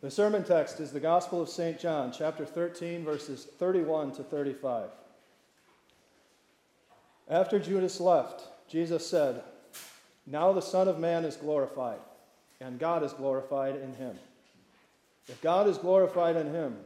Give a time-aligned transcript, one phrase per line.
[0.00, 1.76] The sermon text is the Gospel of St.
[1.76, 4.90] John, chapter 13, verses 31 to 35.
[7.28, 9.42] After Judas left, Jesus said,
[10.24, 11.98] Now the Son of Man is glorified,
[12.60, 14.16] and God is glorified in him.
[15.26, 16.76] If God is glorified in him,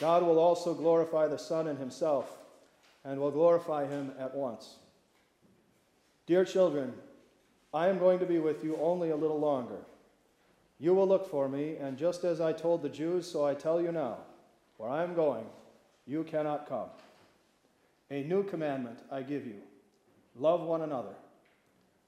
[0.00, 2.38] God will also glorify the Son in himself,
[3.04, 4.74] and will glorify him at once.
[6.26, 6.92] Dear children,
[7.72, 9.78] I am going to be with you only a little longer.
[10.80, 13.80] You will look for me, and just as I told the Jews, so I tell
[13.80, 14.18] you now
[14.76, 15.46] where I am going,
[16.06, 16.88] you cannot come.
[18.10, 19.60] A new commandment I give you
[20.36, 21.14] love one another.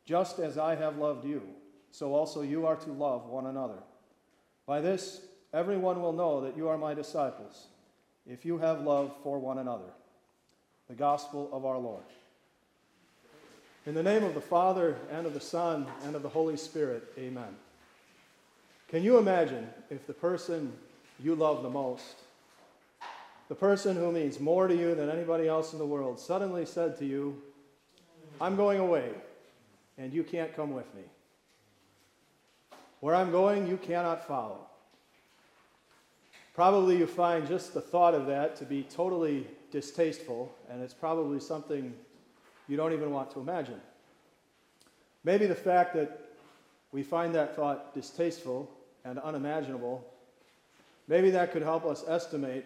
[0.05, 1.43] Just as I have loved you,
[1.91, 3.83] so also you are to love one another.
[4.67, 5.21] By this,
[5.53, 7.67] everyone will know that you are my disciples,
[8.27, 9.91] if you have love for one another.
[10.89, 12.05] The Gospel of our Lord.
[13.85, 17.13] In the name of the Father, and of the Son, and of the Holy Spirit,
[17.19, 17.57] amen.
[18.91, 20.73] Can you imagine if the person
[21.23, 22.17] you love the most,
[23.49, 26.99] the person who means more to you than anybody else in the world, suddenly said
[26.99, 27.41] to you,
[28.41, 29.11] I'm going away,
[29.97, 31.03] and you can't come with me?
[32.99, 34.67] Where I'm going, you cannot follow.
[36.53, 41.39] Probably you find just the thought of that to be totally distasteful, and it's probably
[41.39, 41.95] something
[42.67, 43.81] you don't even want to imagine.
[45.23, 46.19] Maybe the fact that
[46.91, 48.69] we find that thought distasteful
[49.05, 50.05] and unimaginable,
[51.09, 52.65] maybe that could help us estimate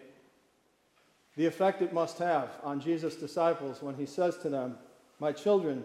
[1.35, 4.77] the effect it must have on Jesus' disciples when he says to them,
[5.19, 5.83] My children,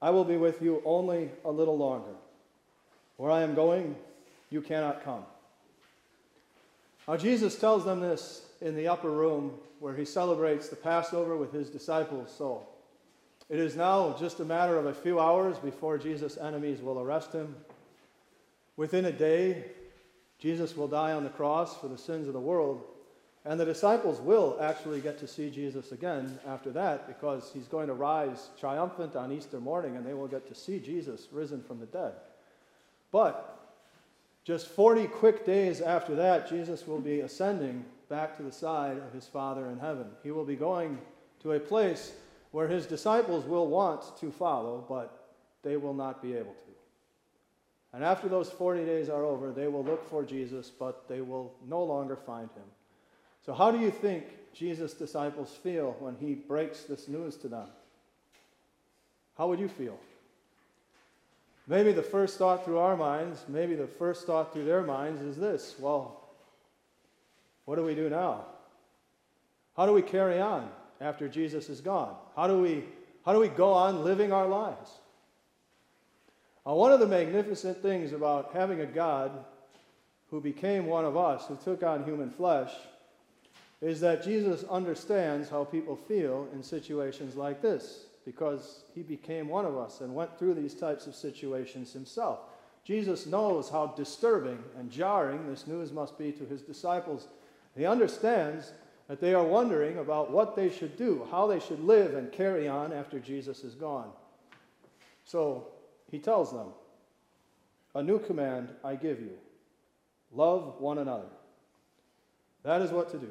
[0.00, 2.14] I will be with you only a little longer.
[3.16, 3.96] Where I am going,
[4.50, 5.24] you cannot come.
[7.08, 11.52] Now, Jesus tells them this in the upper room where he celebrates the Passover with
[11.52, 12.34] his disciples.
[12.36, 12.66] So
[13.48, 17.32] it is now just a matter of a few hours before Jesus' enemies will arrest
[17.32, 17.54] him
[18.76, 19.64] Within a day,
[20.38, 22.84] Jesus will die on the cross for the sins of the world.
[23.44, 27.86] And the disciples will actually get to see Jesus again after that because he's going
[27.86, 31.78] to rise triumphant on Easter morning and they will get to see Jesus risen from
[31.78, 32.12] the dead.
[33.12, 33.56] But
[34.44, 39.12] just 40 quick days after that, Jesus will be ascending back to the side of
[39.12, 40.06] his Father in heaven.
[40.24, 40.98] He will be going
[41.42, 42.12] to a place
[42.50, 46.65] where his disciples will want to follow, but they will not be able to.
[47.96, 51.54] And after those 40 days are over, they will look for Jesus, but they will
[51.66, 52.66] no longer find him.
[53.46, 57.68] So, how do you think Jesus' disciples feel when he breaks this news to them?
[59.38, 59.98] How would you feel?
[61.66, 65.38] Maybe the first thought through our minds, maybe the first thought through their minds is
[65.38, 66.20] this well,
[67.64, 68.44] what do we do now?
[69.74, 70.68] How do we carry on
[71.00, 72.14] after Jesus is gone?
[72.36, 72.84] How do we,
[73.24, 74.90] how do we go on living our lives?
[76.66, 79.44] Uh, one of the magnificent things about having a God
[80.30, 82.72] who became one of us, who took on human flesh,
[83.80, 89.64] is that Jesus understands how people feel in situations like this because he became one
[89.64, 92.40] of us and went through these types of situations himself.
[92.84, 97.28] Jesus knows how disturbing and jarring this news must be to his disciples.
[97.76, 98.72] He understands
[99.06, 102.66] that they are wondering about what they should do, how they should live and carry
[102.66, 104.10] on after Jesus is gone.
[105.24, 105.68] So
[106.10, 106.68] he tells them,
[107.94, 109.32] A new command I give you
[110.32, 111.28] love one another.
[112.62, 113.30] That is what to do.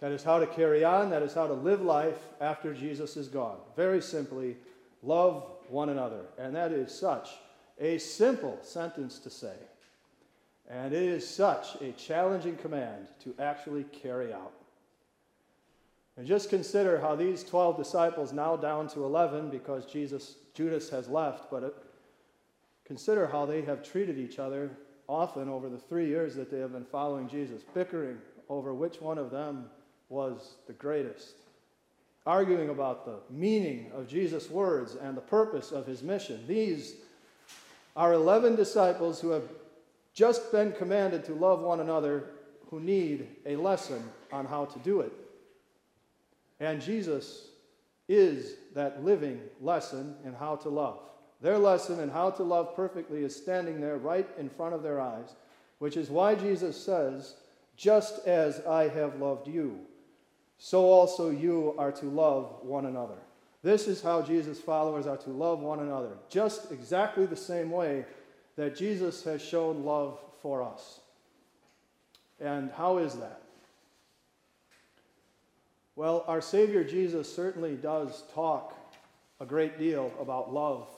[0.00, 1.10] That is how to carry on.
[1.10, 3.58] That is how to live life after Jesus is gone.
[3.76, 4.56] Very simply,
[5.02, 6.22] love one another.
[6.38, 7.30] And that is such
[7.80, 9.54] a simple sentence to say.
[10.68, 14.52] And it is such a challenging command to actually carry out.
[16.16, 21.08] And just consider how these 12 disciples, now down to 11 because Jesus, Judas has
[21.08, 21.74] left, but it,
[22.84, 24.70] consider how they have treated each other
[25.08, 28.18] often over the three years that they have been following Jesus, bickering
[28.48, 29.66] over which one of them
[30.10, 31.36] was the greatest,
[32.26, 36.44] arguing about the meaning of Jesus' words and the purpose of his mission.
[36.46, 36.96] These
[37.96, 39.48] are 11 disciples who have
[40.12, 42.24] just been commanded to love one another
[42.68, 45.12] who need a lesson on how to do it.
[46.62, 47.48] And Jesus
[48.08, 51.00] is that living lesson in how to love.
[51.40, 55.00] Their lesson in how to love perfectly is standing there right in front of their
[55.00, 55.34] eyes,
[55.80, 57.34] which is why Jesus says,
[57.76, 59.80] Just as I have loved you,
[60.56, 63.18] so also you are to love one another.
[63.64, 68.04] This is how Jesus' followers are to love one another, just exactly the same way
[68.54, 71.00] that Jesus has shown love for us.
[72.40, 73.41] And how is that?
[75.94, 78.74] Well, our Savior Jesus certainly does talk
[79.40, 80.88] a great deal about love.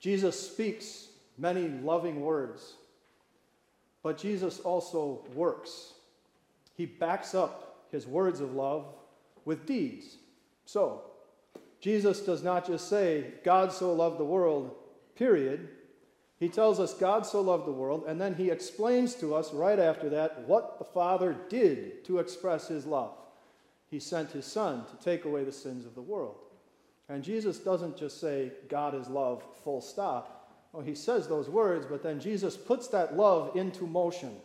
[0.00, 2.74] Jesus speaks many loving words.
[4.02, 5.92] but Jesus also works.
[6.76, 8.86] He backs up his words of love
[9.44, 10.16] with deeds.
[10.64, 11.02] So,
[11.80, 14.74] Jesus does not just say, God so loved the world,
[15.16, 15.68] period.
[16.38, 19.78] He tells us God so loved the world, and then he explains to us right
[19.78, 23.17] after that what the Father did to express his love.
[23.90, 26.36] He sent his Son to take away the sins of the world.
[27.08, 30.52] And Jesus doesn't just say, God is love, full stop.
[30.72, 34.36] Well, he says those words, but then Jesus puts that love into motion.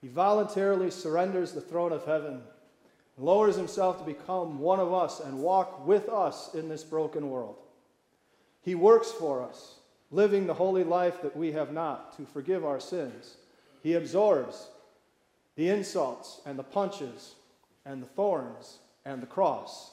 [0.00, 2.42] He voluntarily surrenders the throne of heaven,
[3.16, 7.56] lowers himself to become one of us and walk with us in this broken world.
[8.62, 9.76] He works for us,
[10.10, 13.36] living the holy life that we have not to forgive our sins.
[13.82, 14.68] He absorbs
[15.54, 17.34] the insults and the punches
[17.88, 19.92] and the thorns and the cross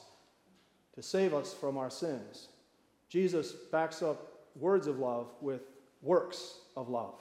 [0.94, 2.48] to save us from our sins.
[3.08, 5.62] Jesus backs up words of love with
[6.02, 7.14] works of love.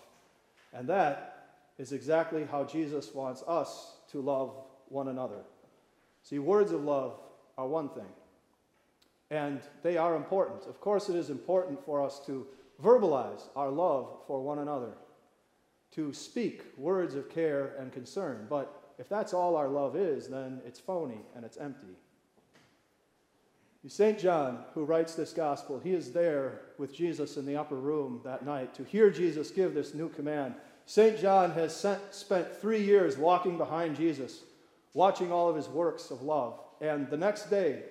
[0.73, 4.53] And that is exactly how Jesus wants us to love
[4.89, 5.43] one another.
[6.23, 7.19] See, words of love
[7.57, 8.11] are one thing,
[9.31, 10.65] and they are important.
[10.65, 12.45] Of course, it is important for us to
[12.83, 14.91] verbalize our love for one another,
[15.91, 18.47] to speak words of care and concern.
[18.49, 21.95] But if that's all our love is, then it's phony and it's empty.
[23.87, 24.17] St.
[24.17, 28.43] John, who writes this gospel, he is there with Jesus in the upper room that
[28.43, 30.55] night to hear Jesus give this new command.
[30.87, 31.19] St.
[31.19, 34.41] John has sent, spent three years walking behind Jesus,
[34.95, 36.59] watching all of his works of love.
[36.81, 37.83] And the next day,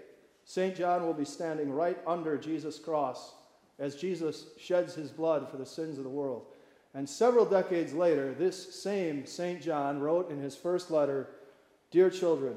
[0.45, 0.75] St.
[0.75, 3.35] John will be standing right under Jesus' cross
[3.79, 6.47] as Jesus sheds his blood for the sins of the world.
[6.95, 9.61] And several decades later, this same St.
[9.61, 11.29] John wrote in his first letter
[11.91, 12.57] Dear children,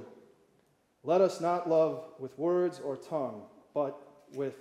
[1.03, 3.43] let us not love with words or tongue,
[3.73, 3.99] but
[4.33, 4.55] with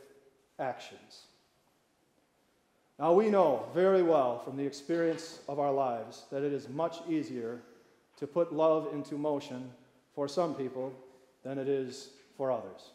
[0.59, 1.27] actions.
[2.99, 6.99] Now, we know very well from the experience of our lives that it is much
[7.09, 7.61] easier
[8.17, 9.71] to put love into motion
[10.15, 10.93] for some people
[11.43, 12.93] than it is for others.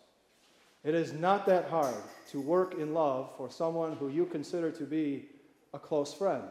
[0.84, 1.95] It is not that hard
[2.31, 5.30] to work in love for someone who you consider to be
[5.74, 6.44] a close friend.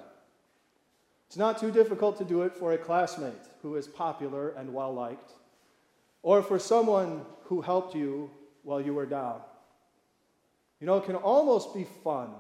[1.31, 4.93] It's not too difficult to do it for a classmate who is popular and well
[4.93, 5.35] liked
[6.25, 8.29] or for someone who helped you
[8.65, 9.41] while you were down.
[10.81, 12.31] You know, it can almost be fun.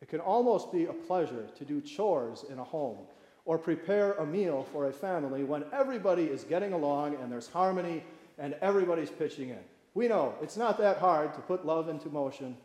[0.00, 2.98] It can almost be a pleasure to do chores in a home
[3.46, 8.04] or prepare a meal for a family when everybody is getting along and there's harmony
[8.38, 9.58] and everybody's pitching in.
[9.94, 12.56] We know it's not that hard to put love into motion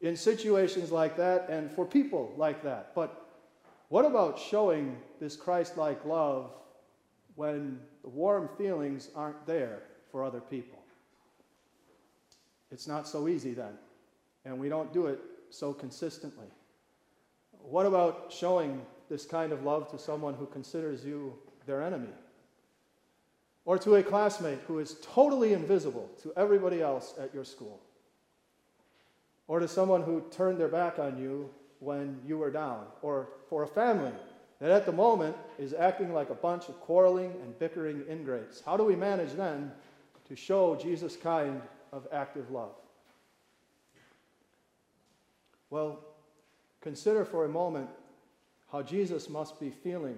[0.00, 2.94] in situations like that and for people like that.
[2.94, 3.18] But
[3.92, 6.50] what about showing this Christ like love
[7.34, 10.78] when the warm feelings aren't there for other people.
[12.70, 13.74] It's not so easy then,
[14.46, 16.46] and we don't do it so consistently.
[17.50, 18.80] What about showing
[19.10, 21.34] this kind of love to someone who considers you
[21.66, 22.14] their enemy?
[23.66, 27.78] Or to a classmate who is totally invisible to everybody else at your school?
[29.48, 31.50] Or to someone who turned their back on you
[31.82, 32.84] when you were down?
[33.02, 34.12] Or for a family
[34.60, 38.62] that at the moment is acting like a bunch of quarreling and bickering ingrates.
[38.64, 39.72] How do we manage then
[40.28, 41.60] to show Jesus' kind
[41.92, 42.74] of active love?
[45.70, 45.98] Well,
[46.80, 47.88] consider for a moment
[48.70, 50.16] how Jesus must be feeling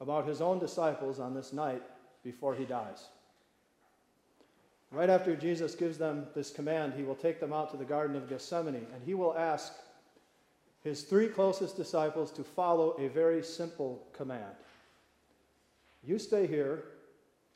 [0.00, 1.82] about his own disciples on this night
[2.22, 3.08] before he dies.
[4.90, 8.16] Right after Jesus gives them this command, he will take them out to the Garden
[8.16, 9.74] of Gethsemane and he will ask
[10.84, 14.54] his three closest disciples to follow a very simple command
[16.06, 16.84] You stay here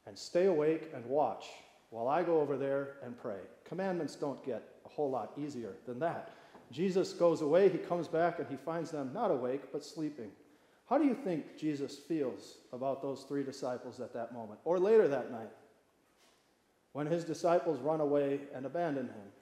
[0.06, 1.44] and stay awake and watch
[1.90, 3.40] while I go over there and pray.
[3.64, 6.30] Commandments don't get a whole lot easier than that.
[6.70, 10.30] Jesus goes away, he comes back, and he finds them not awake, but sleeping.
[10.88, 15.08] How do you think Jesus feels about those three disciples at that moment, or later
[15.08, 15.50] that night,
[16.92, 19.32] when his disciples run away and abandon him?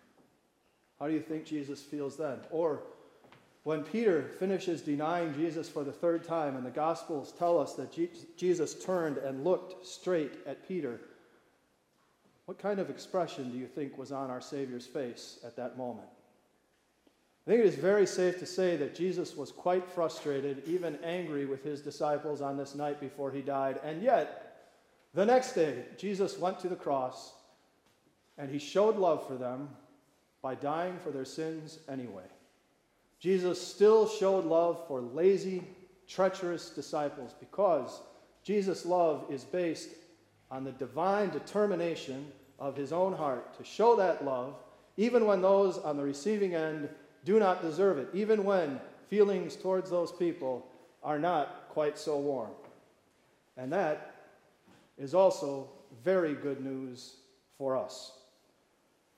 [0.98, 2.38] How do you think Jesus feels then?
[2.50, 2.82] Or
[3.66, 7.92] when Peter finishes denying Jesus for the third time, and the Gospels tell us that
[8.36, 11.00] Jesus turned and looked straight at Peter,
[12.44, 16.06] what kind of expression do you think was on our Savior's face at that moment?
[17.44, 21.44] I think it is very safe to say that Jesus was quite frustrated, even angry
[21.44, 23.80] with his disciples on this night before he died.
[23.82, 24.68] And yet,
[25.12, 27.32] the next day, Jesus went to the cross
[28.38, 29.70] and he showed love for them
[30.40, 32.22] by dying for their sins anyway.
[33.18, 35.62] Jesus still showed love for lazy,
[36.06, 38.00] treacherous disciples because
[38.42, 39.90] Jesus' love is based
[40.50, 44.54] on the divine determination of his own heart to show that love,
[44.96, 46.88] even when those on the receiving end
[47.24, 50.66] do not deserve it, even when feelings towards those people
[51.02, 52.50] are not quite so warm.
[53.56, 54.14] And that
[54.98, 55.68] is also
[56.04, 57.16] very good news
[57.58, 58.12] for us.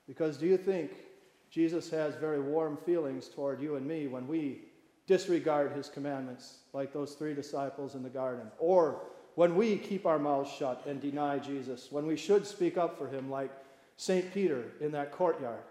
[0.06, 0.92] Because do you think
[1.50, 4.62] Jesus has very warm feelings toward you and me when we
[5.06, 8.46] disregard his commandments, like those three disciples in the garden?
[8.58, 9.00] Or
[9.34, 13.08] when we keep our mouths shut and deny Jesus, when we should speak up for
[13.08, 13.50] him, like
[13.96, 14.32] St.
[14.32, 15.62] Peter in that courtyard?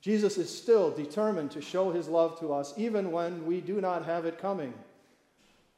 [0.00, 4.04] Jesus is still determined to show his love to us, even when we do not
[4.04, 4.74] have it coming.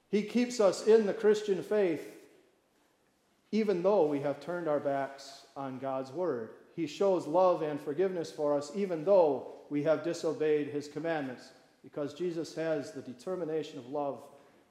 [0.08, 2.06] He keeps us in the Christian faith,
[3.50, 6.50] even though we have turned our backs on God's word.
[6.74, 11.50] He shows love and forgiveness for us, even though we have disobeyed his commandments,
[11.82, 14.22] because Jesus has the determination of love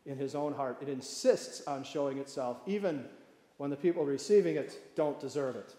[0.06, 0.78] in his own heart.
[0.82, 3.06] It insists on showing itself, even
[3.58, 5.74] when the people receiving it don't deserve it.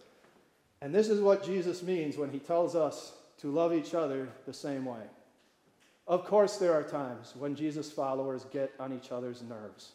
[0.81, 4.53] And this is what Jesus means when he tells us to love each other the
[4.53, 5.03] same way.
[6.07, 9.93] Of course, there are times when Jesus' followers get on each other's nerves.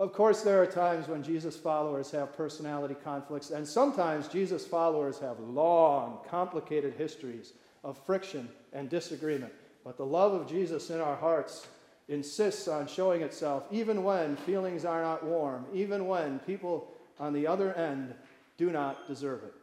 [0.00, 5.18] Of course, there are times when Jesus' followers have personality conflicts, and sometimes Jesus' followers
[5.18, 7.52] have long, complicated histories
[7.84, 9.52] of friction and disagreement.
[9.84, 11.66] But the love of Jesus in our hearts
[12.08, 17.46] insists on showing itself even when feelings are not warm, even when people on the
[17.46, 18.14] other end
[18.56, 19.54] do not deserve it.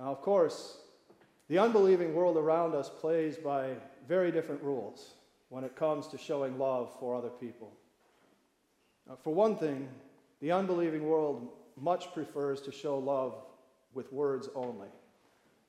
[0.00, 0.78] Now, of course,
[1.48, 3.74] the unbelieving world around us plays by
[4.08, 5.12] very different rules
[5.50, 7.70] when it comes to showing love for other people.
[9.08, 9.88] Now, for one thing,
[10.40, 11.48] the unbelieving world
[11.80, 13.34] much prefers to show love
[13.92, 14.88] with words only.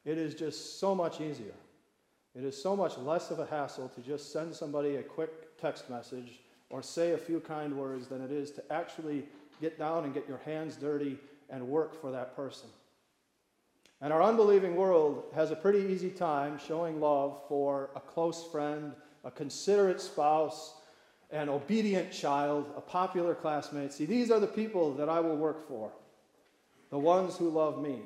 [0.06, 1.54] It is just so much easier.
[2.36, 5.90] It is so much less of a hassle to just send somebody a quick text
[5.90, 9.26] message or say a few kind words than it is to actually
[9.62, 11.18] get down and get your hands dirty
[11.50, 12.70] and work for that person.
[14.02, 18.94] And our unbelieving world has a pretty easy time showing love for a close friend,
[19.24, 20.76] a considerate spouse,
[21.32, 23.94] an obedient child, a popular classmate.
[23.94, 25.92] See, these are the people that I will work for.
[26.90, 28.02] The ones who love me.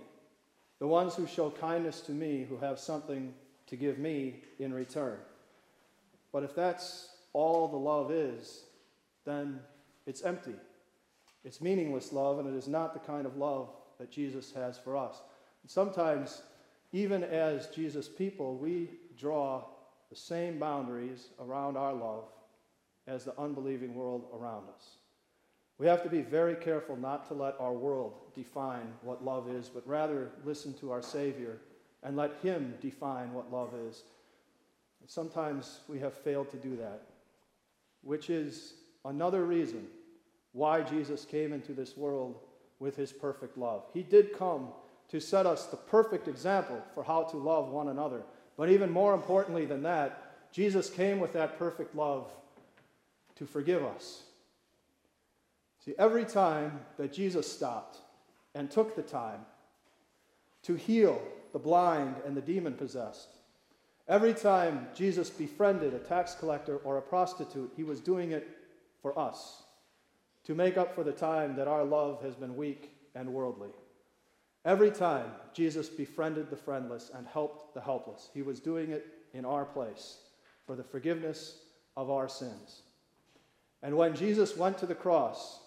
[0.79, 3.33] The ones who show kindness to me, who have something
[3.67, 5.17] to give me in return.
[6.31, 8.63] But if that's all the love is,
[9.25, 9.59] then
[10.05, 10.55] it's empty.
[11.43, 14.95] It's meaningless love, and it is not the kind of love that Jesus has for
[14.95, 15.21] us.
[15.67, 16.41] Sometimes,
[16.93, 19.65] even as Jesus' people, we draw
[20.09, 22.23] the same boundaries around our love
[23.09, 24.97] as the unbelieving world around us.
[25.77, 29.69] We have to be very careful not to let our world define what love is,
[29.69, 31.57] but rather listen to our Savior
[32.03, 34.03] and let Him define what love is.
[35.01, 37.03] And sometimes we have failed to do that,
[38.01, 38.73] which is
[39.05, 39.87] another reason
[40.51, 42.39] why Jesus came into this world
[42.79, 43.83] with His perfect love.
[43.93, 44.69] He did come
[45.09, 48.21] to set us the perfect example for how to love one another.
[48.57, 52.31] But even more importantly than that, Jesus came with that perfect love
[53.39, 54.23] to forgive us.
[55.83, 57.97] See, every time that Jesus stopped
[58.53, 59.39] and took the time
[60.63, 61.21] to heal
[61.53, 63.29] the blind and the demon possessed,
[64.09, 68.47] every time Jesus befriended a tax collector or a prostitute, he was doing it
[69.01, 69.63] for us
[70.43, 73.69] to make up for the time that our love has been weak and worldly.
[74.65, 79.45] Every time Jesus befriended the friendless and helped the helpless, he was doing it in
[79.45, 80.17] our place
[80.65, 81.59] for the forgiveness
[81.95, 82.81] of our sins.
[83.81, 85.59] And when Jesus went to the cross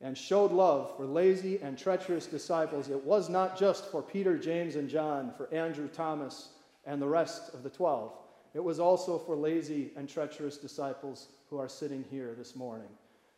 [0.00, 4.76] and showed love for lazy and treacherous disciples, it was not just for Peter, James,
[4.76, 6.48] and John, for Andrew, Thomas,
[6.84, 8.12] and the rest of the twelve.
[8.54, 12.88] It was also for lazy and treacherous disciples who are sitting here this morning.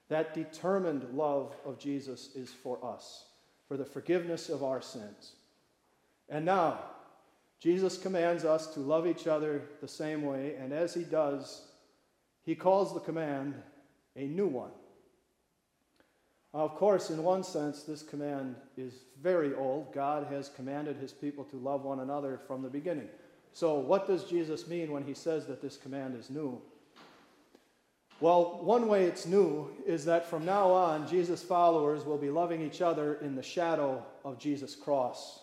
[0.09, 3.25] That determined love of Jesus is for us
[3.67, 5.33] for the forgiveness of our sins.
[6.29, 6.79] And now,
[7.59, 11.63] Jesus commands us to love each other the same way, and as he does,
[12.43, 13.55] he calls the command
[14.17, 14.71] a new one.
[16.53, 19.93] Of course, in one sense, this command is very old.
[19.93, 23.09] God has commanded his people to love one another from the beginning.
[23.53, 26.61] So, what does Jesus mean when he says that this command is new?
[28.21, 32.63] Well, one way it's new is that from now on, Jesus' followers will be loving
[32.63, 35.41] each other in the shadow of Jesus' cross.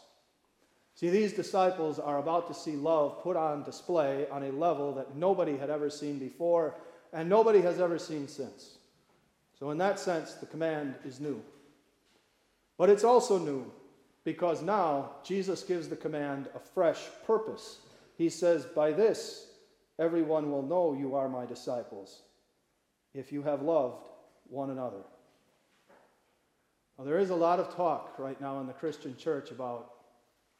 [0.96, 5.16] See, these disciples are about to see love put on display on a level that
[5.16, 6.76] nobody had ever seen before
[7.14, 8.78] and nobody has ever seen since.
[9.60, 11.42] So, in that sense, the command is new.
[12.78, 13.72] But it's also new
[14.24, 17.80] because now Jesus gives the command a fresh purpose.
[18.18, 19.48] He says, By this,
[20.00, 22.24] everyone will know you are my disciples
[23.14, 24.08] if you have loved
[24.50, 25.04] one another.
[26.98, 29.92] Now, there is a lot of talk right now in the Christian church about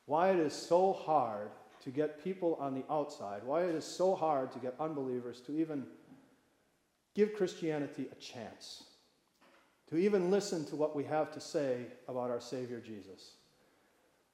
[0.06, 1.50] why it is so hard
[1.84, 5.60] to get people on the outside, why it is so hard to get unbelievers to
[5.60, 5.86] even
[7.16, 8.84] give Christianity a chance
[9.90, 13.34] to even listen to what we have to say about our Savior Jesus.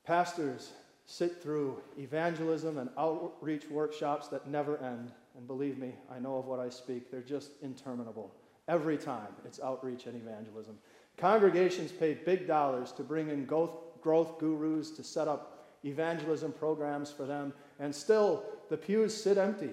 [0.06, 0.72] Pastors
[1.06, 5.12] sit through evangelism and outreach workshops that never end.
[5.36, 7.10] And believe me, I know of what I speak.
[7.10, 8.32] They're just interminable.
[8.68, 10.78] Every time it's outreach and evangelism.
[11.18, 17.26] Congregations pay big dollars to bring in growth, gurus to set up evangelism programs for
[17.26, 19.72] them, and still the pews sit empty.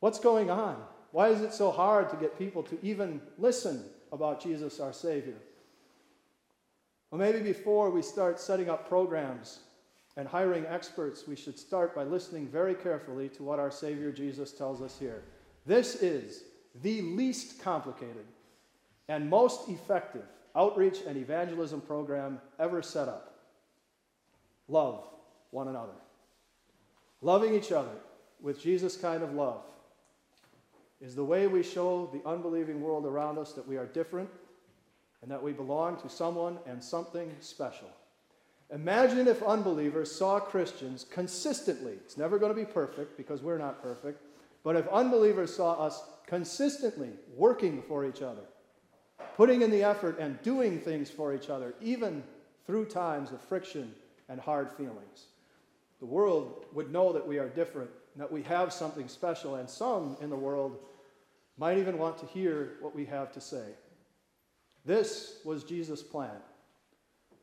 [0.00, 0.82] What's going on?
[1.14, 5.36] Why is it so hard to get people to even listen about Jesus, our Savior?
[7.08, 9.60] Well, maybe before we start setting up programs
[10.16, 14.50] and hiring experts, we should start by listening very carefully to what our Savior Jesus
[14.50, 15.22] tells us here.
[15.66, 16.42] This is
[16.82, 18.26] the least complicated
[19.06, 23.38] and most effective outreach and evangelism program ever set up.
[24.66, 25.04] Love
[25.52, 25.94] one another.
[27.22, 27.94] Loving each other
[28.40, 29.62] with Jesus' kind of love
[31.04, 34.30] is the way we show the unbelieving world around us that we are different
[35.20, 37.88] and that we belong to someone and something special.
[38.72, 43.82] Imagine if unbelievers saw Christians consistently, it's never going to be perfect because we're not
[43.82, 44.22] perfect,
[44.62, 48.44] but if unbelievers saw us consistently working for each other,
[49.36, 52.22] putting in the effort and doing things for each other, even
[52.66, 53.94] through times of friction
[54.30, 55.26] and hard feelings,
[56.00, 60.16] the world would know that we are different, that we have something special, and some
[60.22, 60.78] in the world
[61.58, 63.64] might even want to hear what we have to say.
[64.84, 66.36] This was Jesus' plan.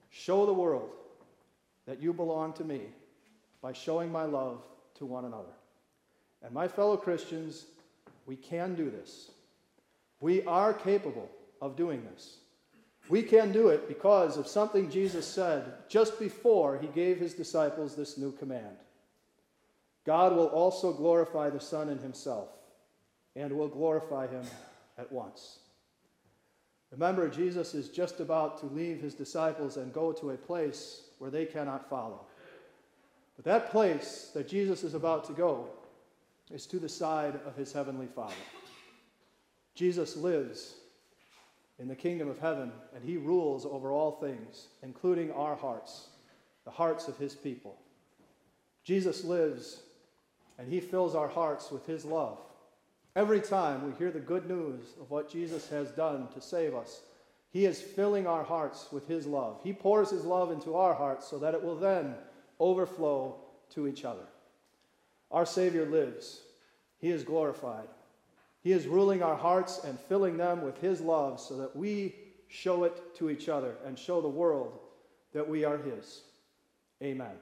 [0.09, 0.89] Show the world
[1.87, 2.81] that you belong to me
[3.61, 4.61] by showing my love
[4.95, 5.53] to one another.
[6.43, 7.65] And my fellow Christians,
[8.25, 9.31] we can do this.
[10.19, 11.29] We are capable
[11.61, 12.37] of doing this.
[13.09, 17.95] We can do it because of something Jesus said just before he gave his disciples
[17.95, 18.77] this new command
[20.05, 22.49] God will also glorify the Son in himself
[23.35, 24.43] and will glorify him
[24.97, 25.59] at once.
[26.91, 31.31] Remember, Jesus is just about to leave his disciples and go to a place where
[31.31, 32.25] they cannot follow.
[33.37, 35.69] But that place that Jesus is about to go
[36.51, 38.33] is to the side of his heavenly Father.
[39.73, 40.75] Jesus lives
[41.79, 46.09] in the kingdom of heaven, and he rules over all things, including our hearts,
[46.65, 47.77] the hearts of his people.
[48.83, 49.81] Jesus lives,
[50.59, 52.37] and he fills our hearts with his love.
[53.15, 57.01] Every time we hear the good news of what Jesus has done to save us,
[57.49, 59.59] he is filling our hearts with his love.
[59.63, 62.15] He pours his love into our hearts so that it will then
[62.59, 63.35] overflow
[63.71, 64.25] to each other.
[65.29, 66.41] Our Savior lives,
[66.99, 67.87] he is glorified.
[68.63, 72.15] He is ruling our hearts and filling them with His love so that we
[72.47, 74.79] show it to each other and show the world
[75.33, 76.21] that we are His.
[77.01, 77.35] Amen.